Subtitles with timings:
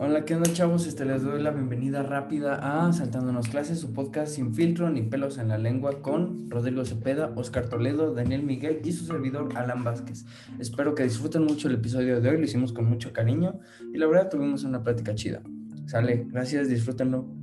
[0.00, 0.86] Hola, ¿qué onda chavos?
[0.86, 5.38] Este, les doy la bienvenida rápida a Saltándonos Clases, su podcast sin filtro ni pelos
[5.38, 10.24] en la lengua con Rodrigo Cepeda, Oscar Toledo, Daniel Miguel y su servidor Alan Vázquez.
[10.58, 13.60] Espero que disfruten mucho el episodio de hoy, lo hicimos con mucho cariño
[13.92, 15.42] y la verdad tuvimos una plática chida.
[15.84, 17.37] Sale, gracias, disfrútenlo.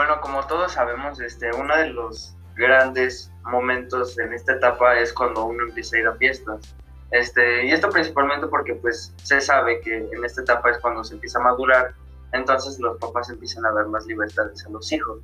[0.00, 5.44] Bueno, como todos sabemos, este, uno de los grandes momentos en esta etapa es cuando
[5.44, 6.74] uno empieza a ir a fiestas.
[7.10, 11.12] Este, y esto principalmente porque pues se sabe que en esta etapa es cuando se
[11.12, 11.94] empieza a madurar,
[12.32, 15.20] entonces los papás empiezan a dar más libertades a los hijos.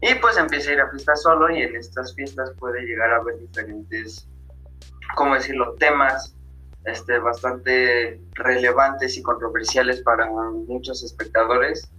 [0.00, 3.16] Y pues empieza a ir a fiestas solo y en estas fiestas puede llegar a
[3.16, 4.28] haber diferentes,
[5.16, 6.36] ¿cómo decirlo?, temas
[6.84, 11.90] este, bastante relevantes y controversiales para muchos espectadores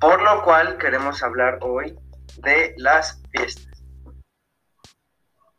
[0.00, 1.94] por lo cual queremos hablar hoy
[2.38, 3.66] de las fiestas.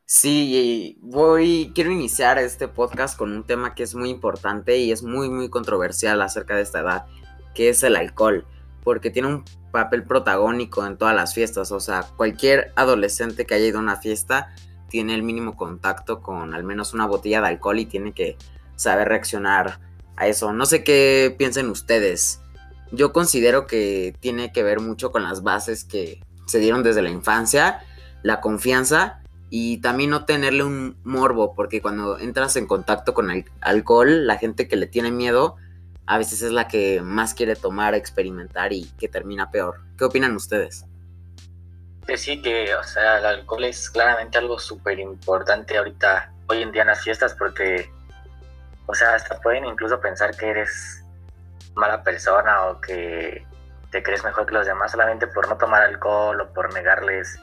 [0.06, 5.04] Sí, voy, quiero iniciar este podcast con un tema que es muy importante y es
[5.04, 7.06] muy, muy controversial acerca de esta edad,
[7.54, 8.46] que es el alcohol,
[8.84, 13.68] porque tiene un papel protagónico en todas las fiestas, o sea, cualquier adolescente que haya
[13.68, 14.54] ido a una fiesta
[14.90, 18.38] tiene el mínimo contacto con al menos una botella de alcohol y tiene que
[18.76, 19.80] saber reaccionar
[20.18, 20.52] a eso.
[20.52, 22.42] No sé qué piensen ustedes
[22.92, 27.10] yo considero que tiene que ver mucho con las bases que se dieron desde la
[27.10, 27.84] infancia,
[28.24, 33.46] la confianza y también no tenerle un morbo, porque cuando entras en contacto con el
[33.62, 35.56] alcohol, la gente que le tiene miedo
[36.06, 39.82] a veces es la que más quiere tomar, experimentar y que termina peor.
[39.98, 40.86] ¿Qué opinan ustedes?
[42.06, 46.72] Que sí, que, o sea, el alcohol es claramente algo súper importante ahorita, hoy en
[46.72, 47.90] día en las fiestas, porque,
[48.88, 51.01] o sea, hasta pueden incluso pensar que eres
[51.76, 53.46] mala persona o que
[53.92, 57.40] te crees mejor que los demás solamente por no tomar alcohol o por negarles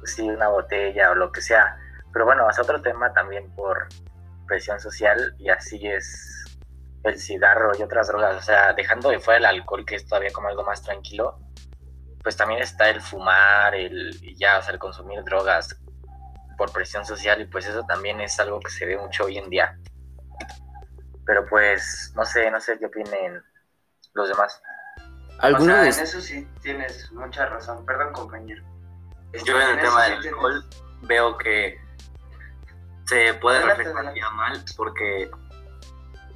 [0.00, 1.76] pues sí, una botella o lo que sea.
[2.12, 3.88] Pero bueno, es otro tema también por
[4.46, 6.58] presión social y así es
[7.04, 8.36] el cigarro y otras drogas.
[8.36, 11.38] O sea, dejando de fuera el alcohol, que es todavía como algo más tranquilo,
[12.22, 15.80] pues también está el fumar, el ya, o sea, el consumir drogas
[16.56, 19.48] por presión social y pues eso también es algo que se ve mucho hoy en
[19.48, 19.78] día.
[21.24, 23.42] Pero pues, no sé, no sé qué opinen
[24.14, 24.62] los demás.
[25.38, 27.84] ¿Alguno En eso sí tienes mucha razón.
[27.86, 28.62] Perdón, compañero.
[29.44, 30.64] Yo en el tema del alcohol
[31.02, 31.80] veo que
[33.06, 35.30] se puede reflejar mal porque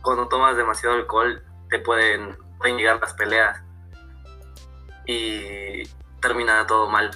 [0.02, 3.62] cuando tomas demasiado alcohol te pueden, pueden llegar las peleas
[5.06, 5.82] y
[6.20, 7.10] termina todo mal.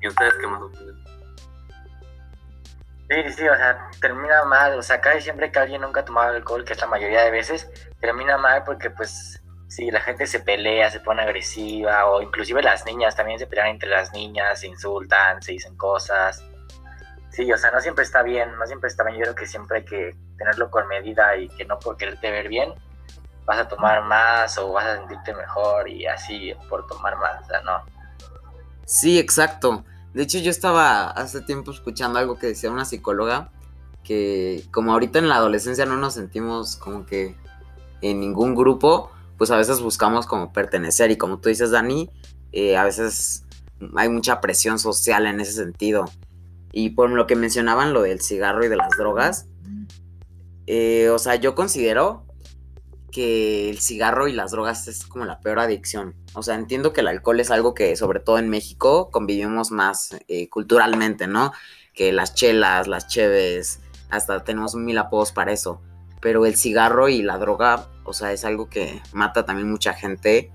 [0.00, 1.03] ¿Y ustedes qué más opinan?
[3.14, 6.34] Sí, sí, o sea, termina mal, o sea, casi siempre que alguien nunca ha tomado
[6.34, 7.70] alcohol, que es la mayoría de veces,
[8.00, 12.84] termina mal porque pues sí, la gente se pelea, se pone agresiva, o inclusive las
[12.84, 16.44] niñas también se pelean entre las niñas, se insultan, se dicen cosas.
[17.30, 19.78] Sí, o sea, no siempre está bien, no siempre está bien, yo creo que siempre
[19.78, 22.74] hay que tenerlo con medida y que no por quererte ver bien
[23.44, 27.46] vas a tomar más o vas a sentirte mejor y así por tomar más, o
[27.46, 27.84] sea, no.
[28.86, 29.84] Sí, exacto.
[30.14, 33.50] De hecho, yo estaba hace tiempo escuchando algo que decía una psicóloga,
[34.04, 37.34] que como ahorita en la adolescencia no nos sentimos como que
[38.00, 42.10] en ningún grupo, pues a veces buscamos como pertenecer y como tú dices, Dani,
[42.52, 43.44] eh, a veces
[43.96, 46.04] hay mucha presión social en ese sentido.
[46.70, 49.46] Y por lo que mencionaban lo del cigarro y de las drogas,
[50.66, 52.24] eh, o sea, yo considero
[53.14, 56.16] que el cigarro y las drogas es como la peor adicción.
[56.32, 60.16] O sea, entiendo que el alcohol es algo que sobre todo en México convivimos más
[60.26, 61.52] eh, culturalmente, ¿no?
[61.94, 63.78] Que las chelas, las cheves,
[64.10, 65.80] hasta tenemos mil apodos para eso.
[66.20, 70.50] Pero el cigarro y la droga, o sea, es algo que mata también mucha gente.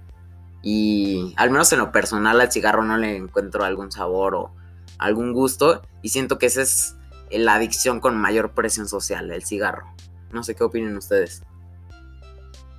[0.61, 4.51] Y al menos en lo personal al cigarro no le encuentro algún sabor o
[4.97, 5.81] algún gusto.
[6.01, 6.97] Y siento que esa es
[7.31, 9.95] la adicción con mayor presión social, el cigarro.
[10.33, 11.41] No sé qué opinan ustedes.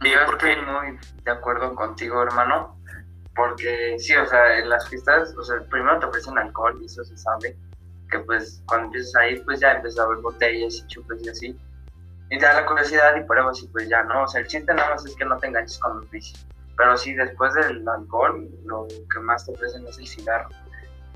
[0.03, 2.74] Yo estoy muy de acuerdo contigo, hermano,
[3.36, 7.04] porque sí, o sea, en las fiestas, o sea, primero te ofrecen alcohol y eso
[7.04, 7.54] se sabe,
[8.10, 11.28] que pues cuando empiezas a ir, pues ya empiezas a ver botellas y chupes y
[11.28, 11.60] así,
[12.30, 14.22] y te da la curiosidad y pruebas y pues ya, ¿no?
[14.22, 16.47] O sea, el chiste nada más es que no te enganches con los vicios,
[16.78, 20.48] pero sí, después del alcohol, lo que más te ofrecen es el cigarro.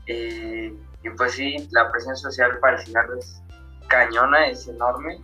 [0.06, 3.41] y pues sí, la presión social para el cigarro es
[3.88, 5.23] cañona, es enorme,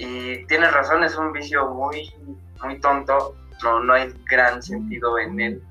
[0.00, 2.10] y tienes razón, es un vicio muy
[2.62, 5.62] muy tonto, no, no hay gran sentido en él,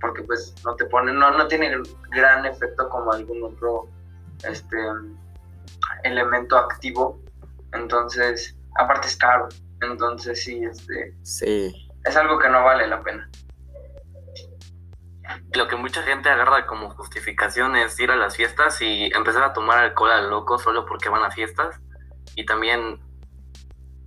[0.00, 1.70] porque pues no te pone, no, no tiene
[2.10, 3.88] gran efecto como algún otro
[4.42, 4.76] este
[6.02, 7.20] elemento activo,
[7.72, 9.48] entonces, aparte es caro,
[9.80, 11.14] entonces sí, este...
[11.22, 11.88] Sí.
[12.04, 13.30] es algo que no vale la pena.
[15.54, 19.52] Lo que mucha gente agarra como justificación es ir a las fiestas y empezar a
[19.52, 21.80] tomar alcohol al loco solo porque van a fiestas
[22.34, 23.00] y también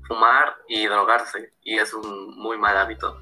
[0.08, 3.20] fumar y drogarse y es un muy mal hábito.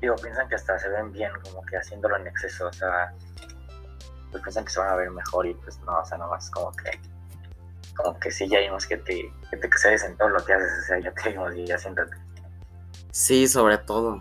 [0.00, 3.12] Digo, piensan que hasta se ven bien como que haciéndolo en exceso, o sea,
[4.30, 6.50] pues piensan que se van a ver mejor y pues no, o sea, no más
[6.50, 6.90] como que
[7.96, 10.70] como que sí, ya vimos que te, que te excedes en todo lo que haces,
[10.82, 12.14] o sea, ya te vimos y ya siéntate.
[13.10, 14.20] Sí, sobre todo.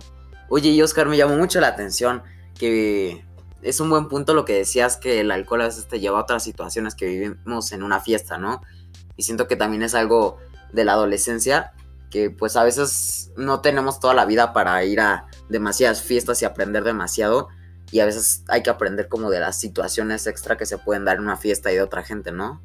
[0.50, 2.24] Oye, y Oscar, me llamó mucho la atención
[2.58, 3.26] que
[3.62, 6.22] es un buen punto lo que decías que el alcohol a veces te lleva a
[6.22, 8.62] otras situaciones que vivimos en una fiesta, ¿no?
[9.18, 10.38] Y siento que también es algo
[10.72, 11.74] de la adolescencia
[12.10, 16.46] que pues a veces no tenemos toda la vida para ir a demasiadas fiestas y
[16.46, 17.50] aprender demasiado
[17.92, 21.18] y a veces hay que aprender como de las situaciones extra que se pueden dar
[21.18, 22.62] en una fiesta y de otra gente, ¿no?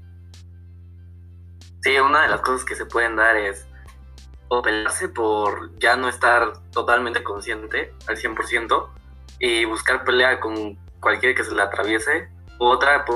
[1.83, 3.67] Sí, una de las cosas que se pueden dar es
[4.49, 8.89] o pelearse por ya no estar totalmente consciente al 100%
[9.39, 12.29] y buscar pelea con cualquiera que se le atraviese.
[12.63, 13.07] Otra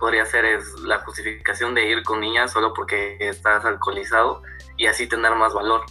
[0.00, 4.42] podría ser es la justificación de ir con niñas solo porque estás alcoholizado
[4.76, 5.82] y así tener más valor.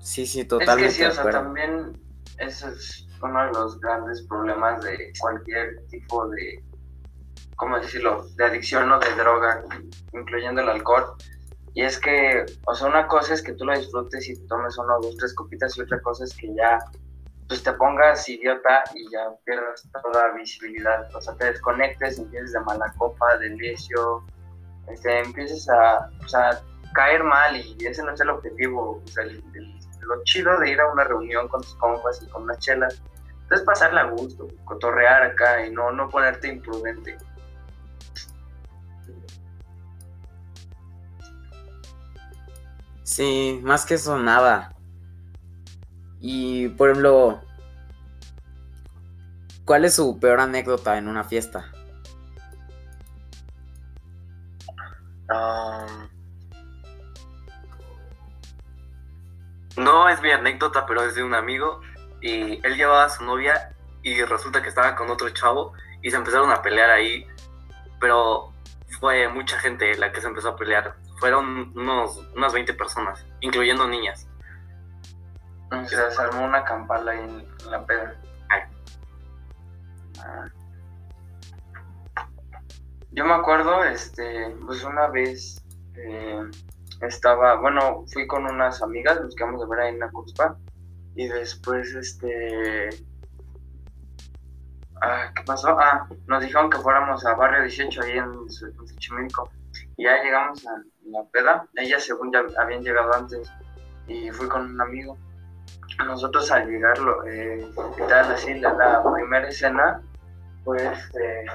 [0.00, 0.86] Sí, sí, totalmente.
[0.86, 1.92] Es que sí, o sea, también
[2.38, 6.60] eso es uno de los grandes problemas de cualquier tipo de,
[7.54, 9.62] ¿cómo decirlo?, de adicción o de droga,
[10.12, 11.04] incluyendo el alcohol.
[11.74, 14.76] Y es que, o sea, una cosa es que tú lo disfrutes y te tomes
[14.76, 16.80] uno, dos, tres copitas y otra cosa es que ya
[17.48, 21.14] pues te pongas idiota y ya pierdas toda visibilidad.
[21.14, 24.24] O sea, te desconectes, empieces de mala copa, de necio,
[24.88, 26.60] este, empieces a, pues, a
[26.94, 29.02] caer mal y ese no es el objetivo.
[29.04, 32.58] O sea, lo chido de ir a una reunión con tus compas y con unas
[32.58, 33.00] chelas
[33.50, 37.16] es pasarle a gusto, cotorrear acá y no, no ponerte imprudente.
[43.04, 44.75] Sí, más que eso, nada.
[46.20, 47.40] Y, por ejemplo,
[49.64, 51.72] ¿cuál es su peor anécdota en una fiesta?
[59.76, 61.80] no es mi anécdota, pero es de un amigo.
[62.20, 65.72] Y él llevaba a su novia y resulta que estaba con otro chavo
[66.02, 67.26] y se empezaron a pelear ahí.
[68.00, 68.52] Pero
[69.00, 70.96] fue mucha gente la que se empezó a pelear.
[71.18, 74.28] Fueron unos, unas 20 personas, incluyendo niñas.
[75.86, 78.14] Se armó una campala ahí en la peda.
[80.24, 80.48] Ah.
[83.10, 85.64] Yo me acuerdo, este, pues una vez
[85.94, 86.42] eh,
[87.00, 90.56] estaba, bueno, fui con unas amigas, nos quedamos de ver ahí en la Cuspa,
[91.14, 92.90] y después, este,
[95.00, 95.78] ah, ¿qué pasó?
[95.80, 99.50] Ah, nos dijeron que fuéramos a Barrio 18 ahí en, Xochimilco,
[99.96, 103.50] y ya llegamos a la peda, ellas según ya habían llegado antes,
[104.08, 105.16] y fui con un amigo,
[106.04, 106.96] nosotros al llegar,
[107.26, 107.66] eh,
[108.08, 110.00] tal, así, la, primera escena
[110.64, 111.46] fue este,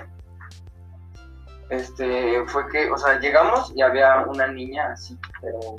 [1.70, 5.76] este, fue que, o sea, llegamos y había una niña así, pero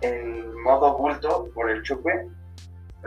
[0.00, 2.28] en modo bulto por el chupe,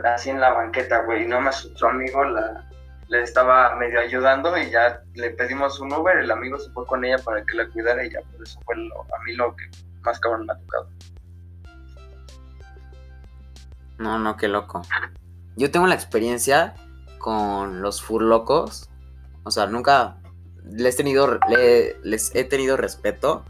[0.04, 2.68] así en la banqueta, güey, y no más su amigo la,
[3.08, 7.04] le estaba medio ayudando y ya le pedimos un Uber, el amigo se fue con
[7.04, 9.64] ella para que la cuidara y ya por eso fue a mí lo que
[10.02, 10.88] más cabrón me ha tocado.
[13.98, 14.82] No, no, qué loco.
[15.56, 16.74] Yo tengo la experiencia
[17.18, 18.88] con los furlocos.
[19.42, 20.18] O sea, nunca
[20.64, 21.38] les, tenido,
[22.02, 23.44] les he tenido respeto.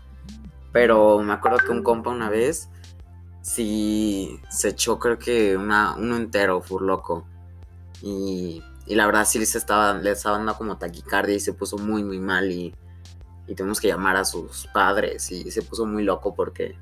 [0.72, 2.68] Pero me acuerdo que un compa una vez
[3.42, 7.26] sí se echó creo que una, uno entero furloco.
[8.02, 12.04] Y, y la verdad sí les estaba, estaba dando como taquicardia y se puso muy
[12.04, 12.74] muy mal y,
[13.46, 16.76] y tuvimos que llamar a sus padres y se puso muy loco porque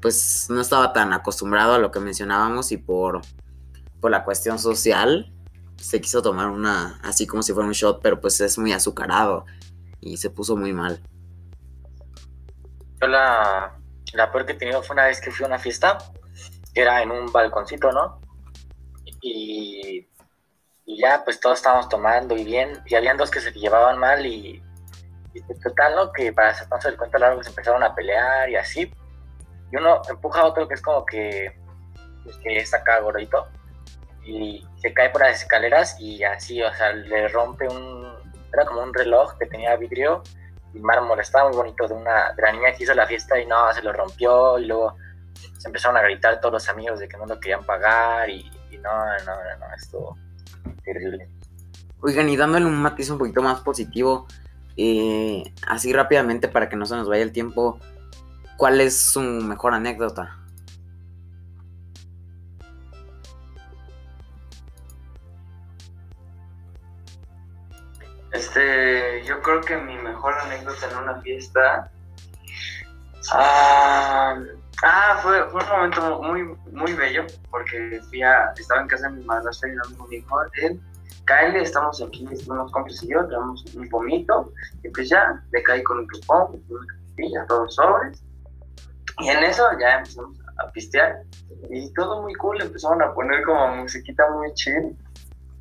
[0.00, 3.20] pues no estaba tan acostumbrado a lo que mencionábamos y por,
[4.00, 5.32] por la cuestión social
[5.76, 9.46] se quiso tomar una así como si fuera un shot, pero pues es muy azucarado
[10.00, 11.00] y se puso muy mal.
[13.00, 13.78] Yo la,
[14.12, 15.98] la peor que he tenido fue una vez que fui a una fiesta,
[16.74, 18.20] que era en un balconcito, ¿no?
[19.22, 20.06] Y,
[20.86, 24.24] y ya pues todos estábamos tomando y bien, y habían dos que se llevaban mal
[24.24, 24.62] y,
[25.34, 26.12] y total, ¿no?
[26.12, 28.92] Que para hacernos el cuento largo se empezaron a pelear y así,
[29.72, 31.56] y uno empuja a otro que es como que,
[32.24, 33.46] pues, que es acá gordito
[34.24, 38.06] y se cae por las escaleras y así, o sea, le rompe un,
[38.52, 40.22] era como un reloj que tenía vidrio
[40.74, 43.46] y mármol, estaba muy bonito de una de la niña que hizo la fiesta y
[43.46, 44.94] no, se lo rompió y luego
[45.58, 48.50] se empezaron a gritar todos los amigos de que no lo querían pagar y,
[48.82, 48.90] no,
[49.26, 50.16] no, no, estuvo
[50.82, 51.28] terrible.
[52.00, 54.26] Oigan, y dándole un matiz un poquito más positivo,
[54.76, 57.78] eh, así rápidamente para que no se nos vaya el tiempo,
[58.60, 60.36] ¿Cuál es su mejor anécdota?
[68.32, 71.90] Este, yo creo que mi mejor anécdota en una fiesta.
[73.32, 74.38] Ah,
[74.82, 79.16] ah fue, fue, un momento muy, muy bello, porque fui a, estaba en casa de
[79.16, 80.78] mi madrastra y un amigo él,
[81.24, 84.52] cáele, estamos aquí, unos compas y yo, tenemos un pomito,
[84.82, 88.22] y pues ya, le caí con un cupón, una capilla, todos sobres,
[89.20, 91.22] y en eso ya empezamos a pistear,
[91.70, 94.96] y todo muy cool, empezaron a poner como musiquita muy chill,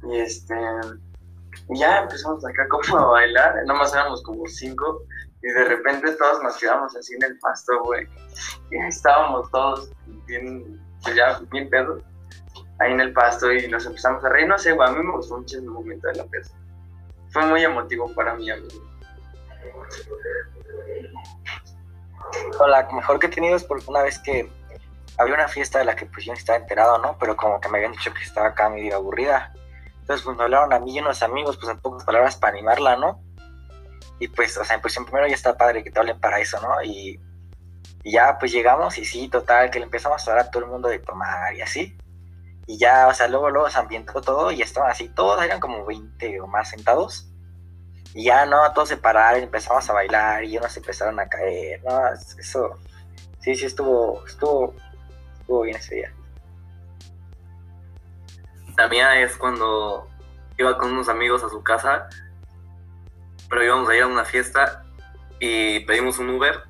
[0.04, 0.56] y este
[1.70, 5.04] ya empezamos acá como a bailar, nomás éramos como cinco,
[5.42, 8.08] y de repente todos nos quedamos así en el pasto, güey.
[8.72, 9.92] Y estábamos todos
[10.26, 12.04] bien, pues ya bien pedos,
[12.80, 14.48] ahí en el pasto, y nos empezamos a reír.
[14.48, 16.58] No sé, güey, a mí me gustó mucho ese momento de la fiesta.
[17.30, 18.89] Fue muy emotivo para mí, amigo.
[22.68, 24.50] La mejor que he tenido es porque una vez que
[25.18, 27.18] había una fiesta de la que pues yo no estaba enterado, ¿no?
[27.20, 29.52] Pero como que me habían dicho que estaba acá medio aburrida.
[30.02, 32.96] Entonces, pues me hablaron a mí y unos amigos, pues en pocas palabras para animarla,
[32.96, 33.22] ¿no?
[34.20, 36.60] Y pues, o sea, pues en primero ya está padre que te hablen para eso,
[36.62, 36.82] ¿no?
[36.84, 37.20] Y,
[38.04, 40.88] ya, pues llegamos y sí, total, que le empezamos a hablar a todo el mundo
[40.88, 41.98] de tomar y así.
[42.66, 45.86] Y ya, o sea, luego, luego se ambientó todo y estaban así, todos eran como
[45.86, 47.29] 20 o más sentados.
[48.14, 48.58] Y ya, ¿no?
[48.74, 52.08] Todos se pararon, empezamos a bailar y unos empezaron a caer, ¿no?
[52.40, 52.80] Eso,
[53.40, 54.74] sí, sí, estuvo, estuvo,
[55.40, 56.14] estuvo bien ese día.
[58.78, 60.08] La mía es cuando
[60.58, 62.08] iba con unos amigos a su casa,
[63.50, 64.84] pero íbamos a ir a una fiesta
[65.40, 66.64] y pedimos un Uber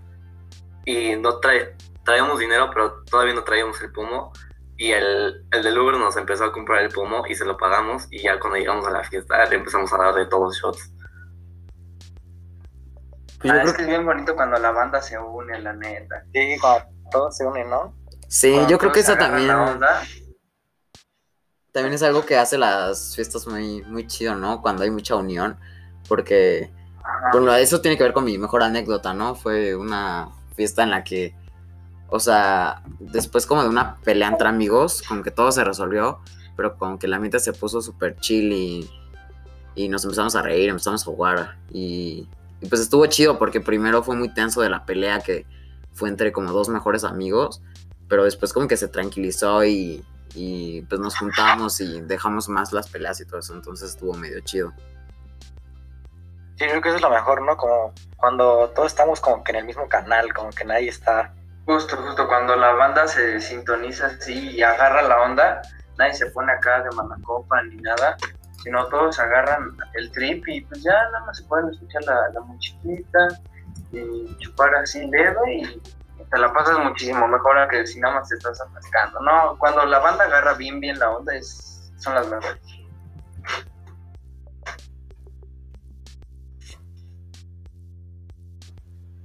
[0.85, 4.31] y no trae, traíamos dinero, pero todavía no traíamos el pomo.
[4.77, 8.07] Y el, el del Uber nos empezó a comprar el pomo y se lo pagamos.
[8.09, 10.91] Y ya cuando llegamos a la fiesta le empezamos a dar de todos shots.
[13.39, 16.23] Pues ah, es que es bien bonito cuando la banda se une, la neta.
[16.33, 17.95] Sí, cuando todos se unen, ¿no?
[18.27, 19.49] Sí, yo creo que eso también
[21.71, 24.61] también es algo que hace las fiestas muy, muy chido, ¿no?
[24.61, 25.57] Cuando hay mucha unión,
[26.07, 26.71] porque
[27.31, 29.35] bueno, eso tiene que ver con mi mejor anécdota, ¿no?
[29.35, 31.35] Fue una fiesta en la que,
[32.09, 36.19] o sea, después como de una pelea entre amigos, como que todo se resolvió,
[36.55, 38.89] pero como que la mente se puso súper chill y,
[39.75, 42.27] y, nos empezamos a reír, empezamos a jugar y,
[42.61, 45.45] y pues estuvo chido porque primero fue muy tenso de la pelea que
[45.93, 47.61] fue entre como dos mejores amigos,
[48.07, 50.03] pero después como que se tranquilizó y
[50.35, 54.39] y pues nos juntamos y dejamos más las peleas y todo eso, entonces estuvo medio
[54.41, 54.73] chido.
[56.55, 57.55] Sí, creo que eso es lo mejor, ¿no?
[57.55, 61.33] Como cuando todos estamos como que en el mismo canal, como que nadie está...
[61.65, 65.61] Justo, justo, cuando la banda se sintoniza así y agarra la onda,
[65.97, 68.17] nadie se pone acá de manacopa ni nada,
[68.63, 72.41] sino todos agarran el trip y pues ya nada más se pueden escuchar la, la
[72.41, 73.27] musiquita
[73.91, 75.81] y chupar así leve y
[76.29, 79.57] te la pasas muchísimo mejor a que si nada más te estás atascando, ¿no?
[79.57, 82.61] Cuando la banda agarra bien, bien la onda, es, son las mejores.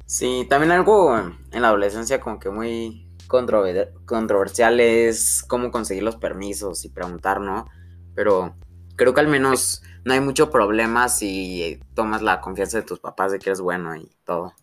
[0.07, 6.85] Sí, también algo en la adolescencia como que muy controversial es cómo conseguir los permisos
[6.85, 7.67] y preguntar, ¿no?
[8.15, 8.55] Pero
[8.97, 13.33] creo que al menos no hay mucho problema si tomas la confianza de tus papás
[13.33, 14.55] de que eres bueno y todo.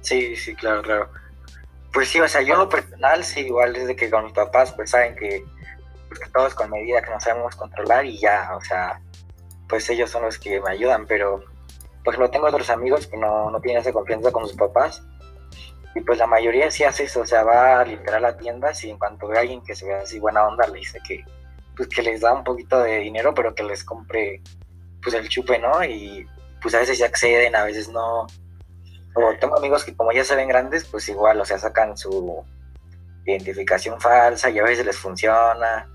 [0.00, 1.10] Sí, sí, claro, claro.
[1.92, 4.90] Pues sí, o sea, yo lo personal, sí, igual desde que con mis papás, pues
[4.90, 5.44] saben que,
[6.08, 9.00] pues, que todo es con medida que no sabemos controlar y ya, o sea,
[9.68, 11.42] pues ellos son los que me ayudan, pero,
[12.04, 15.02] pues lo tengo otros amigos que no, no tienen esa confianza con sus papás
[15.94, 18.90] y pues la mayoría sí hace eso, o sea, va a limpiar la tienda y
[18.90, 21.24] en cuanto ve a alguien que se ve así buena onda, le dice que,
[21.78, 24.42] pues que les da un poquito de dinero, pero que les compre,
[25.00, 25.84] pues el chupe, ¿no?
[25.84, 26.28] Y
[26.60, 28.26] pues a veces ya acceden, a veces no,
[29.14, 32.44] o tengo amigos que como ya se ven grandes, pues igual, o sea, sacan su
[33.24, 35.88] identificación falsa y a veces les funciona,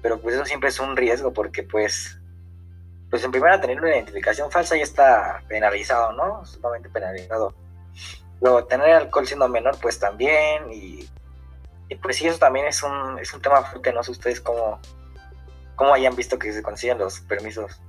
[0.00, 2.16] pero pues eso siempre es un riesgo porque pues,
[3.10, 6.46] pues en primera tener una identificación falsa ya está penalizado, ¿no?
[6.46, 7.54] Sumamente penalizado.
[8.40, 11.08] Luego tener alcohol siendo menor, pues también, y,
[12.00, 14.80] pues sí, eso también es un, es un tema fuerte, no sé ustedes cómo,
[15.76, 17.80] cómo hayan visto que se consiguen los permisos.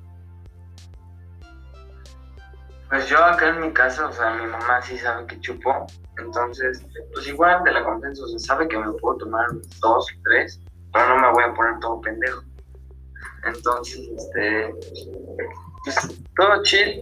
[2.89, 5.87] Pues yo acá en mi casa, o sea, mi mamá sí sabe que chupo,
[6.17, 9.47] entonces, pues igual de la confianza, o sea, sabe que me puedo tomar
[9.81, 10.61] dos, tres,
[10.93, 12.43] pero no me voy a poner todo pendejo.
[13.43, 14.73] Entonces, este,
[15.83, 17.01] pues todo chill.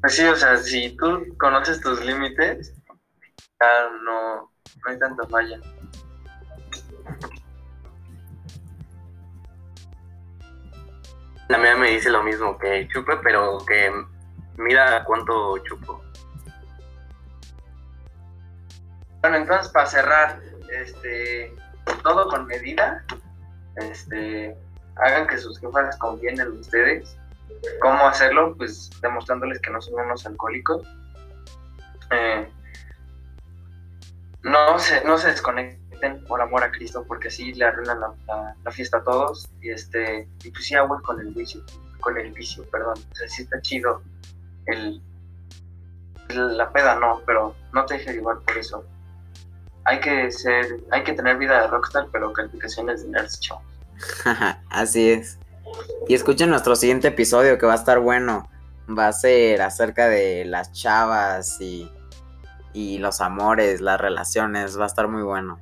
[0.00, 2.74] Pues sí, o sea, si tú conoces tus límites,
[3.60, 4.50] ya no, no
[4.86, 5.60] hay tanta falla.
[11.50, 13.92] La mía me dice lo mismo, que chupe, pero que
[14.56, 16.00] mira cuánto chupo.
[19.20, 20.40] Bueno, entonces para cerrar,
[20.72, 21.52] este,
[22.04, 23.04] todo con medida,
[23.74, 24.56] este,
[24.94, 27.18] hagan que sus jefas confíen en ustedes.
[27.80, 28.54] ¿Cómo hacerlo?
[28.56, 30.86] Pues demostrándoles que no son unos alcohólicos.
[32.12, 32.48] Eh,
[34.42, 35.89] no, se, no se desconecten
[36.26, 39.48] por amor a Cristo, porque así le arruinan la, fiesta a todos.
[39.60, 41.62] Y este, y pues sí, agua con el vicio,
[42.00, 42.98] con el vicio, perdón.
[43.12, 44.02] O sea, sí está chido
[44.66, 45.00] el,
[46.28, 48.84] la peda no, pero no te dejes llevar por eso.
[49.84, 53.64] Hay que ser, hay que tener vida de rockstar, pero calificaciones de nerds, chavos.
[54.70, 55.38] Así es.
[56.08, 58.48] Y escuchen nuestro siguiente episodio que va a estar bueno.
[58.88, 61.90] Va a ser acerca de las chavas y,
[62.72, 64.78] y los amores, las relaciones.
[64.78, 65.58] Va a estar muy bueno.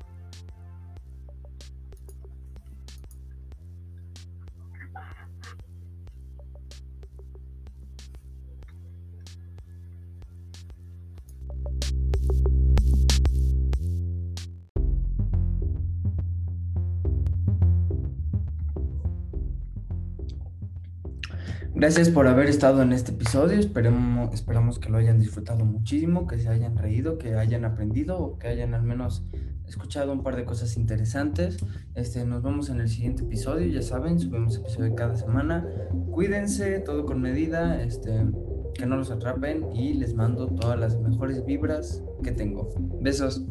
[21.75, 23.59] Gracias por haber estado en este episodio.
[23.59, 28.38] Esperemos, esperamos que lo hayan disfrutado muchísimo, que se hayan reído, que hayan aprendido o
[28.38, 29.25] que hayan al menos
[29.67, 31.59] escuchado un par de cosas interesantes.
[31.95, 33.67] Este, nos vemos en el siguiente episodio.
[33.67, 35.67] Ya saben, subimos episodio cada semana.
[36.11, 38.27] Cuídense, todo con medida, este,
[38.75, 42.69] que no los atrapen y les mando todas las mejores vibras que tengo.
[43.00, 43.45] Besos.